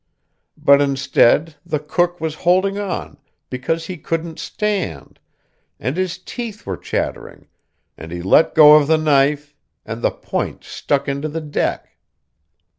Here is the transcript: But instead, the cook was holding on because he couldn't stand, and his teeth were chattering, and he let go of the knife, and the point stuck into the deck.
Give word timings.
But 0.57 0.81
instead, 0.81 1.57
the 1.63 1.77
cook 1.77 2.19
was 2.19 2.33
holding 2.41 2.79
on 2.79 3.17
because 3.51 3.85
he 3.85 3.97
couldn't 3.97 4.39
stand, 4.39 5.19
and 5.79 5.95
his 5.95 6.17
teeth 6.17 6.65
were 6.65 6.75
chattering, 6.75 7.47
and 7.99 8.11
he 8.11 8.23
let 8.23 8.55
go 8.55 8.73
of 8.77 8.87
the 8.87 8.97
knife, 8.97 9.53
and 9.85 10.01
the 10.01 10.09
point 10.09 10.63
stuck 10.63 11.07
into 11.07 11.29
the 11.29 11.39
deck. 11.39 11.97